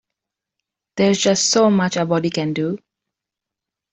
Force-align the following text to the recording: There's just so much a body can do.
There's 0.97 1.19
just 1.19 1.51
so 1.51 1.69
much 1.69 1.95
a 1.95 2.07
body 2.07 2.31
can 2.31 2.53
do. 2.53 2.79